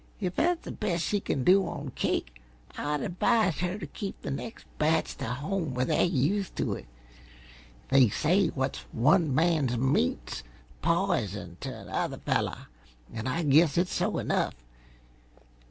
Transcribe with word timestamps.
If 0.19 0.35
that's 0.37 0.63
the 0.65 0.71
best 0.71 1.03
she 1.03 1.19
c'n 1.19 1.43
do 1.43 1.67
on 1.67 1.91
cake 1.93 2.41
I'd 2.75 3.01
advise 3.03 3.61
'er 3.61 3.77
to 3.77 3.85
keep 3.85 4.19
the 4.23 4.31
next 4.31 4.65
batch 4.79 5.15
t' 5.15 5.25
home 5.25 5.75
where 5.75 5.85
they're 5.85 6.01
used 6.03 6.55
to 6.55 6.73
it. 6.73 6.87
They 7.89 8.09
say't 8.09 8.57
'What's 8.57 8.79
one 8.93 9.35
man's 9.35 9.77
meat 9.77 10.27
's 10.27 10.43
pizen 10.81 11.57
t' 11.59 11.69
the 11.69 11.93
other 11.95 12.17
feller,' 12.17 12.65
and 13.13 13.29
I 13.29 13.43
guess 13.43 13.77
it's 13.77 13.93
so 13.93 14.17
enough. 14.17 14.55